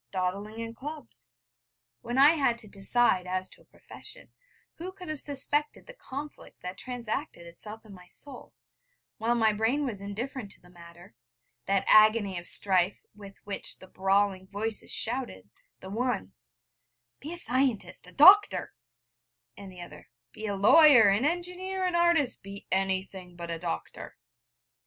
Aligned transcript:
dawdling 0.09 0.59
in 0.59 0.73
clubs. 0.73 1.29
When 2.01 2.17
I 2.17 2.31
had 2.31 2.57
to 2.57 2.67
decide 2.67 3.27
as 3.27 3.51
to 3.51 3.61
a 3.61 3.65
profession, 3.65 4.33
who 4.79 4.91
could 4.93 5.09
have 5.09 5.19
suspected 5.19 5.85
the 5.85 5.93
conflict 5.93 6.63
that 6.63 6.79
transacted 6.79 7.45
itself 7.45 7.85
in 7.85 7.93
my 7.93 8.07
soul, 8.07 8.55
while 9.19 9.35
my 9.35 9.53
brain 9.53 9.85
was 9.85 10.01
indifferent 10.01 10.49
to 10.53 10.59
the 10.59 10.71
matter 10.71 11.13
that 11.67 11.85
agony 11.87 12.39
of 12.39 12.47
strife 12.47 13.03
with 13.15 13.35
which 13.43 13.77
the 13.77 13.85
brawling 13.85 14.47
voices 14.47 14.89
shouted, 14.91 15.51
the 15.81 15.89
one: 15.91 16.33
'Be 17.19 17.31
a 17.33 17.37
scientist 17.37 18.07
a 18.07 18.11
doctor,' 18.11 18.73
and 19.55 19.71
the 19.71 19.81
other: 19.81 20.09
'Be 20.31 20.47
a 20.47 20.55
lawyer, 20.55 21.09
an 21.09 21.25
engineer, 21.25 21.83
an 21.85 21.93
artist 21.93 22.41
be 22.41 22.65
anything 22.71 23.35
but 23.35 23.51
a 23.51 23.59
doctor!' 23.59 24.17